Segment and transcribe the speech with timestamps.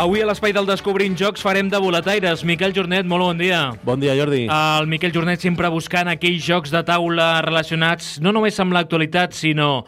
[0.00, 2.40] Avui a l'Espai del Descobrint Jocs farem de boletaires.
[2.48, 3.58] Miquel Jornet, molt bon dia.
[3.84, 4.46] Bon dia, Jordi.
[4.48, 9.82] El Miquel Jornet sempre buscant aquells jocs de taula relacionats no només amb l'actualitat, sinó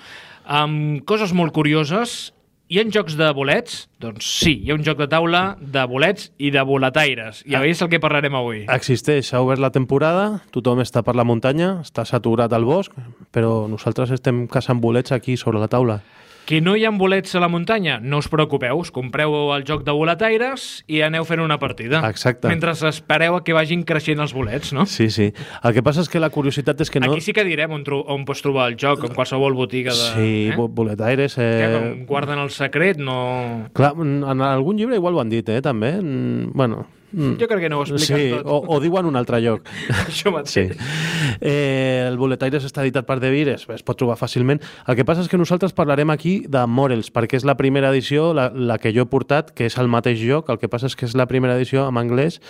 [0.44, 2.34] amb coses molt curioses.
[2.68, 3.86] Hi ha jocs de bolets?
[4.04, 7.40] Doncs sí, hi ha un joc de taula de bolets i de boletaires.
[7.48, 8.66] I és el que parlarem avui.
[8.68, 12.92] Existeix, s'ha obert la temporada, tothom està per la muntanya, està saturat al bosc,
[13.32, 16.02] però nosaltres estem caçant bolets aquí sobre la taula.
[16.46, 18.00] Que no hi ha bolets a la muntanya?
[18.02, 22.02] No us preocupeu, us compreu el joc de boletaires i aneu fent una partida.
[22.08, 22.50] Exacte.
[22.50, 24.86] Mentre espereu a que vagin creixent els bolets, no?
[24.90, 25.30] Sí, sí.
[25.62, 27.12] El que passa és que la curiositat és que no...
[27.12, 30.08] Aquí sí que direm on, on pots trobar el joc, en qualsevol botiga de...
[30.16, 30.56] Sí, eh?
[30.58, 31.38] boletaires...
[31.38, 31.52] Eh...
[31.62, 33.70] Que com guarden el secret, no...
[33.76, 35.94] Clar, en algun llibre igual ho han dit, eh, també.
[36.02, 37.36] Bueno, Mm.
[37.40, 38.46] Jo crec que no ho expliquen sí, tot.
[38.46, 39.68] O, o diuen un altre lloc.
[40.06, 40.72] Això mateix.
[40.72, 40.92] Sí.
[41.40, 44.62] Eh, el Boletaires està editat per De Vir, es, es pot trobar fàcilment.
[44.88, 48.30] El que passa és que nosaltres parlarem aquí de Morels, perquè és la primera edició,
[48.36, 50.96] la, la que jo he portat, que és el mateix joc, el que passa és
[50.96, 52.40] que és la primera edició en anglès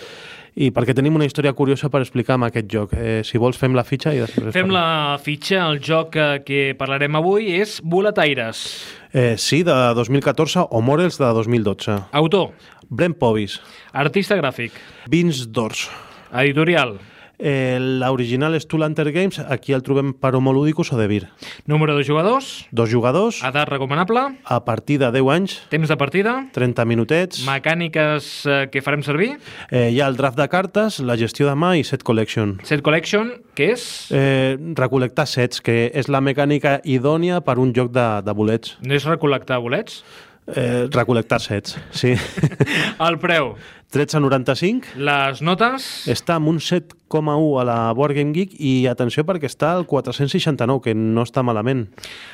[0.53, 2.93] i perquè tenim una història curiosa per explicar amb aquest joc.
[2.93, 4.51] Eh, si vols, fem la fitxa i després...
[4.53, 5.63] Fem la fitxa.
[5.71, 8.67] El joc que, que parlarem avui és Boletaires.
[9.13, 11.99] Eh, sí, de 2014 o Morels de 2012.
[12.11, 12.49] Autor.
[12.89, 13.59] Brent Povis.
[13.93, 14.73] Artista gràfic.
[15.05, 15.85] Vince Dors.
[16.33, 16.97] Editorial.
[17.39, 21.27] Eh, L'original és Tool Hunter Games, aquí el trobem per Homoludicus o de Vir.
[21.65, 22.65] Número de jugadors.
[22.71, 23.41] Dos jugadors.
[23.43, 24.21] Edat recomanable.
[24.45, 25.55] A partir de 10 anys.
[25.69, 26.35] Temps de partida.
[26.53, 27.45] 30 minutets.
[27.47, 29.33] Mecàniques eh, que farem servir.
[29.71, 32.57] Eh, hi ha el draft de cartes, la gestió de mà i set collection.
[32.63, 33.87] Set collection, què és?
[34.13, 38.77] Eh, recol·lectar sets, que és la mecànica idònia per un joc de, de bolets.
[38.85, 40.03] No és recol·lectar bolets?
[40.43, 42.17] Eh, recol·lectar sets, sí.
[43.07, 43.53] el preu?
[43.93, 44.95] 13,95.
[44.97, 45.85] Les notes?
[46.09, 50.81] Està amb un 7,1 a la Board Game Geek i atenció perquè està al 469,
[50.81, 51.85] que no està malament.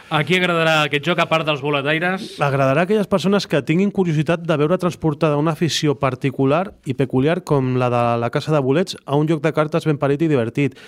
[0.07, 2.31] A qui agradarà aquest joc, a part dels boletaires?
[2.39, 7.41] Agradarà a aquelles persones que tinguin curiositat de veure transportada una afició particular i peculiar
[7.43, 10.31] com la de la Casa de Bolets a un joc de cartes ben parit i
[10.31, 10.79] divertit.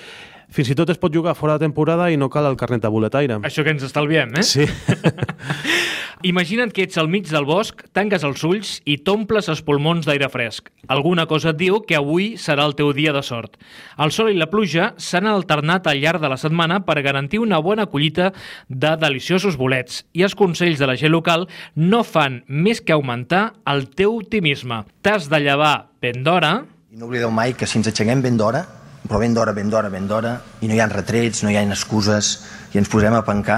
[0.52, 2.90] Fins i tot es pot jugar fora de temporada i no cal el carnet de
[2.92, 3.40] boletaire.
[3.48, 4.44] Això que ens estalviem, eh?
[4.44, 4.66] Sí.
[6.28, 10.28] Imagina't que ets al mig del bosc, tanques els ulls i t'omples els pulmons d'aire
[10.30, 10.68] fresc.
[10.92, 13.56] Alguna cosa et diu que avui serà el teu dia de sort.
[13.98, 17.62] El sol i la pluja s'han alternat al llarg de la setmana per garantir una
[17.64, 18.30] bona collita
[18.68, 21.48] de deliciosos bolets i els consells de la gent local
[21.80, 24.84] no fan més que augmentar el teu optimisme.
[25.02, 26.54] T'has de llevar ben d'hora...
[26.92, 28.66] I no oblideu mai que si ens aixequem ben d'hora,
[29.12, 30.30] però ben d'hora, ben d'hora, ben d'hora,
[30.64, 32.30] i no hi ha retrets, no hi ha excuses,
[32.72, 33.58] i ens posem a pencar,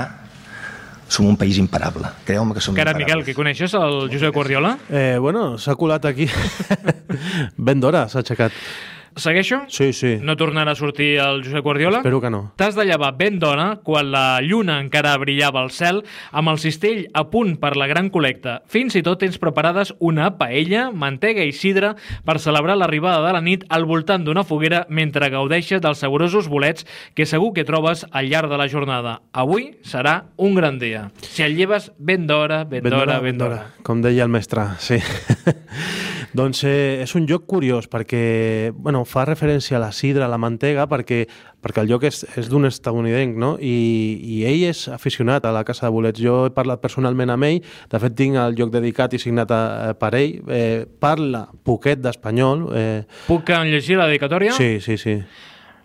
[1.06, 2.10] som un país imparable.
[2.26, 3.06] Creu-me que som Cara, imparables.
[3.06, 4.72] Miquel, que coneixes el Josep Guardiola?
[4.90, 6.26] Eh, bueno, s'ha colat aquí.
[7.70, 8.58] ben d'hora s'ha aixecat.
[9.16, 9.62] Segueixo?
[9.68, 10.16] Sí, sí.
[10.22, 12.00] No tornarà a sortir el Josep Guardiola?
[12.02, 12.42] Espero que no.
[12.58, 16.02] T'has de llevar ben d'hora, quan la lluna encara brillava al cel,
[16.32, 18.62] amb el cistell a punt per la gran col·lecta.
[18.70, 21.94] Fins i tot tens preparades una paella, mantega i sidra
[22.26, 26.88] per celebrar l'arribada de la nit al voltant d'una foguera mentre gaudeixes dels saborosos bolets
[27.14, 29.20] que segur que trobes al llarg de la jornada.
[29.32, 31.10] Avui serà un gran dia.
[31.22, 33.62] Si el lleves ben d'hora, ben d'hora, ben d'hora.
[33.84, 35.00] Com deia el mestre, sí.
[36.34, 40.40] doncs eh, és un joc curiós perquè bueno, fa referència a la sidra, a la
[40.42, 41.24] mantega, perquè,
[41.64, 43.54] perquè el joc és, és d'un estadounidenc, no?
[43.60, 43.74] I,
[44.36, 46.22] I ell és aficionat a la Casa de Bolets.
[46.24, 49.64] Jo he parlat personalment amb ell, de fet tinc el joc dedicat i signat a,
[49.90, 50.40] a, per ell.
[50.48, 52.70] Eh, parla poquet d'espanyol.
[52.72, 53.02] Eh...
[53.28, 54.56] Puc llegir la dedicatòria?
[54.56, 55.20] Sí, sí, sí.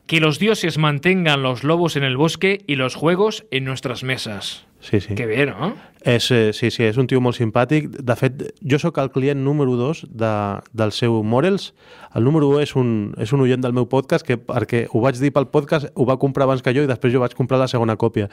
[0.09, 4.68] Que los dioses mantengan los lobos en el bosque y los juegos en nuestras mesas.
[4.81, 5.15] Sí, sí.
[5.15, 5.73] Que bé, no?
[6.01, 7.89] És, eh, sí, sí, és un tio molt simpàtic.
[7.91, 10.33] De fet, jo sóc el client número 2 de,
[10.73, 11.73] del seu Morels.
[12.15, 15.19] El número 1 és un, és un oient del meu podcast que perquè ho vaig
[15.19, 17.69] dir pel podcast, ho va comprar abans que jo i després jo vaig comprar la
[17.69, 18.31] segona còpia.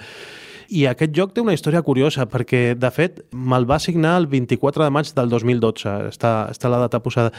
[0.69, 4.85] I aquest joc té una història curiosa perquè, de fet, me'l va signar el 24
[4.85, 5.97] de maig del 2012.
[6.13, 7.33] Està, està la data posada.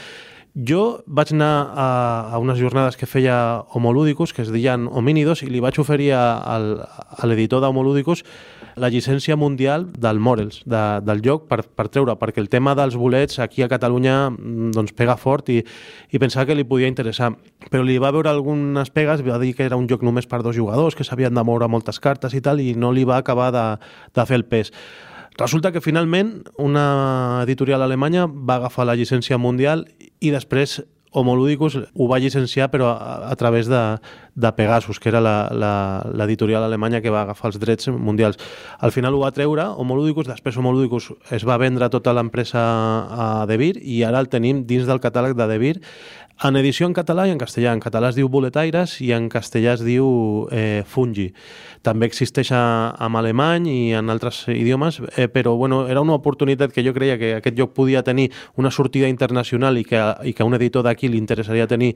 [0.57, 1.87] Jo vaig anar a,
[2.33, 6.23] a unes jornades que feia Homolúdicos, que es deien Homínidos, i li vaig oferir a,
[6.49, 8.23] a l'editor d'Homolúdicos
[8.81, 12.97] la llicència mundial del Morels, de, del joc, per, per treure, perquè el tema dels
[12.97, 14.31] bolets aquí a Catalunya
[14.73, 17.35] doncs, pega fort i, i pensava que li podia interessar.
[17.69, 20.57] Però li va veure algunes pegues, va dir que era un joc només per dos
[20.57, 23.67] jugadors, que s'havien de moure moltes cartes i tal, i no li va acabar de,
[24.17, 24.73] de fer el pes.
[25.37, 29.85] Resulta que finalment una editorial alemanya va agafar la llicència mundial
[30.25, 30.81] i després
[31.17, 33.81] Homoludicus ho va llicenciar però a, a través de,
[34.35, 38.37] de Pegasus, que era l'editorial alemanya que va agafar els drets mundials.
[38.79, 43.57] Al final ho va treure Homoludicus, després Homoludicus es va vendre tota l'empresa a De
[43.57, 45.81] Beer i ara el tenim dins del catàleg de De Beer
[46.45, 47.71] En edició en català i en castellà.
[47.73, 50.05] En català es diu boletaires i en castellà es diu
[50.53, 51.31] eh, fungi.
[51.81, 56.75] També existeix a, en alemany i en altres idiomes, eh, però bueno, era una oportunitat
[56.75, 58.29] que jo creia que aquest lloc podia tenir
[58.61, 61.95] una sortida internacional i que, i que a un editor d'aquí li interessaria tenir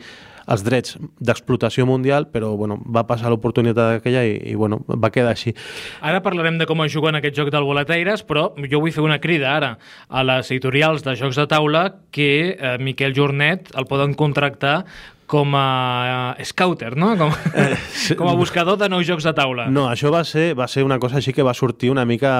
[0.50, 5.34] els drets d'explotació mundial, però bueno, va passar l'oportunitat aquella i, i bueno, va quedar
[5.34, 5.52] així.
[6.00, 9.04] Ara parlarem de com es juga en aquest joc del boletaires, però jo vull fer
[9.04, 9.74] una crida ara
[10.08, 14.84] a les editorials de jocs de taula que eh, Miquel Jornet el poden contractar
[15.30, 17.12] com a uh, scouter, no?
[17.14, 17.76] Com, eh,
[18.18, 19.68] com a buscador de nous jocs de taula.
[19.70, 22.32] No, això va ser, va ser una cosa així que va sortir una mica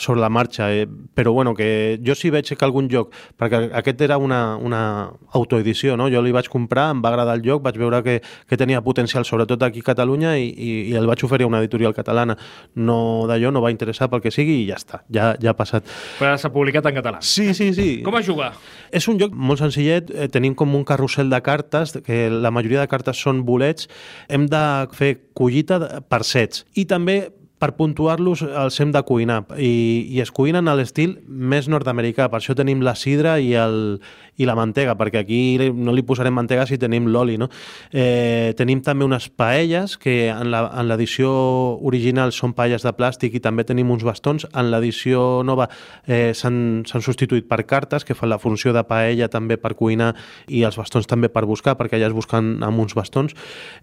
[0.00, 0.86] sobre la marxa, eh?
[0.88, 4.80] però bueno, que jo sí veig que algun joc, perquè aquest era una, una
[5.36, 6.06] autoedició, no?
[6.08, 8.16] jo li vaig comprar, em va agradar el joc, vaig veure que,
[8.48, 11.60] que tenia potencial sobretot aquí a Catalunya i, i, i el vaig oferir a una
[11.60, 12.38] editorial catalana.
[12.80, 15.84] No d'allò, no va interessar pel que sigui i ja està, ja, ja ha passat.
[16.16, 17.20] Però s'ha publicat en català.
[17.20, 17.88] Sí, sí, sí.
[18.06, 18.54] Com a jugar?
[18.88, 22.82] És un joc molt senzillet, eh, tenim com un carrusel de cartes que la majoria
[22.84, 23.88] de cartes són bolets,
[24.28, 24.62] hem de
[24.96, 26.64] fer collita per sets.
[26.78, 27.20] I també
[27.58, 32.38] per puntuar-los els hem de cuinar i, i es cuinen a l'estil més nord-americà, per
[32.38, 33.98] això tenim la sidra i, el,
[34.38, 35.40] i la mantega, perquè aquí
[35.74, 37.36] no li posarem mantega si tenim l'oli.
[37.40, 37.48] No?
[37.90, 40.52] Eh, tenim també unes paelles que en
[40.88, 41.32] l'edició
[41.90, 44.46] original són paelles de plàstic i també tenim uns bastons.
[44.54, 45.68] En l'edició nova
[46.06, 50.14] eh, s'han substituït per cartes que fan la funció de paella també per cuinar
[50.46, 53.34] i els bastons també per buscar, perquè allà es busquen amb uns bastons.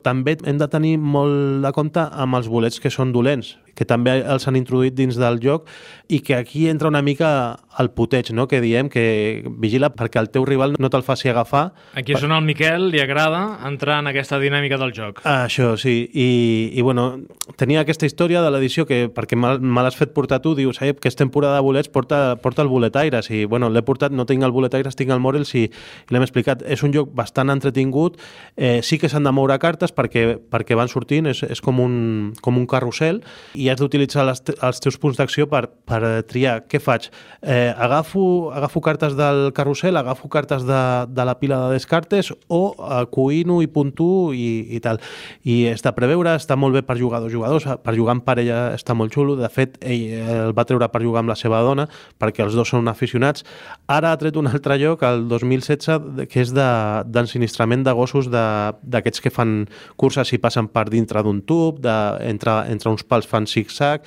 [0.08, 4.18] També hem de tenir molt de compte amb els bolets que són dolents, que també
[4.24, 5.70] els han introduït dins del joc
[6.08, 8.48] i que aquí entra una mica el puteig, no?
[8.48, 11.74] que diem que vigila perquè el teu rival no te'l faci agafar.
[12.00, 15.22] Aquí és on al Miquel li agrada entrar en aquesta dinàmica del joc.
[15.28, 15.96] Això, sí.
[16.14, 16.28] I,
[16.78, 17.08] i bueno,
[17.60, 21.12] tenia aquesta història de l'edició que, perquè me, l'has fet portar tu, dius, eh, que
[21.12, 23.30] és temporada de bolets, porta, porta el boletaires.
[23.32, 26.64] I bueno, l'he portat, no tinc el boletaires, tinc el Morels i, i l'hem explicat.
[26.64, 28.20] És un joc bastant entretingut.
[28.56, 32.34] Eh, sí que s'han de moure cartes perquè, perquè van sortint, és, és com, un,
[32.42, 33.22] com un carrusel
[33.60, 37.10] i has d'utilitzar els teus punts d'acció per, per triar què faig.
[37.42, 42.62] Eh, agafo, agafo cartes del carrusel, agafo cartes de, de la pila de descartes o
[42.74, 45.00] eh, cuino i puntuo i, i tal.
[45.44, 48.60] I està a preveure, està molt bé per jugar dos jugadors, per jugar en parella
[48.76, 49.38] està molt xulo.
[49.40, 51.88] De fet, ell el va treure per jugar amb la seva dona
[52.22, 53.46] perquè els dos són aficionats.
[53.92, 59.24] Ara ha tret un altre lloc, el 2016, que és d'ensinistrament de, de gossos d'aquests
[59.24, 59.58] que fan
[60.00, 61.96] curses i passen per dintre d'un tub, de,
[62.26, 64.04] entre, entre uns pals fan zig-zag.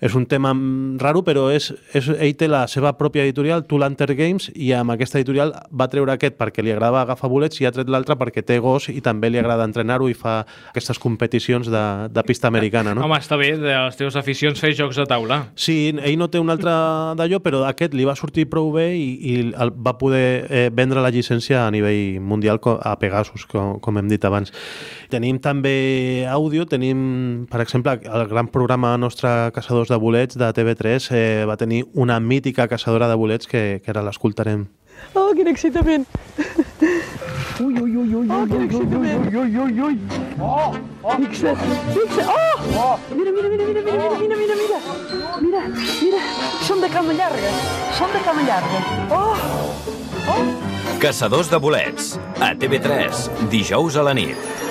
[0.00, 0.52] És un tema
[1.00, 5.18] raro, però és, és, ell té la seva pròpia editorial, Tulanter Games, i amb aquesta
[5.20, 8.58] editorial va treure aquest perquè li agradava agafar bolets i ha tret l'altre perquè té
[8.60, 12.92] gos i també li agrada entrenar-ho i fa aquestes competicions de, de pista americana.
[12.96, 13.06] No?
[13.06, 15.40] Home, està bé, de les teves aficions fer jocs de taula.
[15.56, 16.74] Sí, ell no té un altre
[17.16, 21.00] d'allò, però aquest li va sortir prou bé i, i el, va poder eh, vendre
[21.00, 24.52] la llicència a nivell mundial a Pegasus, com, com hem dit abans.
[25.12, 31.10] Tenim també àudio, tenim, per exemple, el gran programa nostre Caçadors de Bolets de TV3
[31.10, 34.66] eh, va tenir una mítica caçadora de bolets que, que ara l'escoltarem.
[35.14, 36.06] Oh, quin excitament!
[37.60, 39.26] Ui, ui, ui, ui, oh, quin excitament!
[39.28, 39.98] Ui, ui, ui, ui!
[40.40, 42.30] Oh, oh, fixa't, fixa't!
[42.76, 42.98] Oh!
[43.14, 44.78] Mira, mira, mira, mira, mira, mira, mira, mira!
[45.40, 45.64] Mira,
[46.02, 46.22] mira,
[46.64, 47.50] són de cama llarga,
[47.98, 48.84] són de cama llarga.
[49.10, 49.34] Oh!
[50.32, 50.46] Oh!
[51.00, 54.65] Caçadors de bolets, a TV3, dijous a la nit.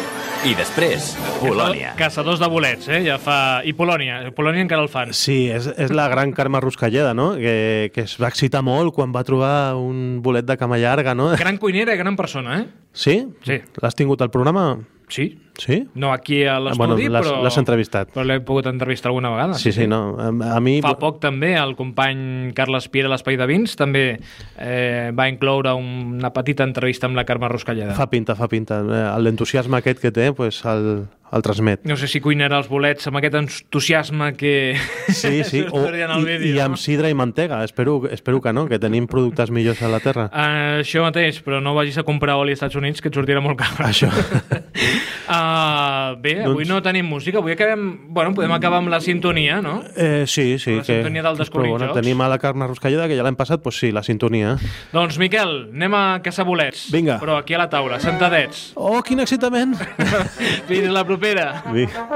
[0.46, 1.08] I després,
[1.42, 1.96] Polònia.
[1.98, 3.00] Caçadors de bolets, eh?
[3.08, 3.64] Ja fa...
[3.66, 4.20] I Polònia.
[4.38, 5.10] Polònia encara el fan.
[5.18, 7.32] Sí, és, és la gran Carme Ruscalleda, no?
[7.40, 11.32] Que, que es va excitar molt quan va trobar un bolet de cama llarga, no?
[11.42, 12.68] Gran cuinera i gran persona, eh?
[12.94, 13.18] Sí?
[13.48, 13.58] Sí.
[13.82, 14.68] L'has tingut al programa?
[15.10, 15.32] Sí.
[15.62, 15.82] Sí?
[15.96, 17.38] No aquí a l'estudi, bueno, però...
[17.46, 18.12] L'has entrevistat.
[18.14, 19.60] Però l'he pogut entrevistar alguna vegada.
[19.60, 20.16] Sí, sí, sí, no.
[20.20, 20.78] A, a mi...
[20.84, 25.76] Fa poc també el company Carles Piera a l'Espai de Vins també eh, va incloure
[25.80, 27.96] una petita entrevista amb la Carme Ruscalleda.
[27.98, 28.82] Fa pinta, fa pinta.
[28.84, 31.84] Eh, l'entusiasme aquest que té, pues, el, el transmet.
[31.88, 34.54] No sé si cuinarà els bolets amb aquest entusiasme que
[35.10, 35.64] sí, sí.
[35.74, 37.64] o, vídeo, i, i amb sidra i mantega.
[37.66, 40.30] Espero, espero que no, que tenim productes millors a la Terra.
[40.32, 43.44] Uh, això mateix, però no vagis a comprar oli als Estats Units que et sortirà
[43.44, 43.74] molt car.
[43.90, 44.12] Això.
[44.12, 44.62] uh,
[46.22, 46.72] bé, avui doncs...
[46.72, 47.86] no tenim música, avui acabem...
[48.08, 49.78] Bueno, podem acabar amb la sintonia, no?
[49.96, 50.78] Eh, sí, sí.
[50.80, 51.00] La que...
[51.00, 53.92] sintonia del Descobrim bueno, Tenim a la Carme Ruscalleda, que ja l'hem passat, doncs sí,
[53.96, 54.56] la sintonia.
[54.94, 56.90] Doncs, Miquel, anem a caçar bolets.
[56.94, 57.20] Vinga.
[57.24, 58.72] Però aquí a la taula, sentadets.
[58.76, 59.76] Oh, quin excitament!
[60.70, 61.64] Fins la propera.
[61.72, 62.08] Vinga.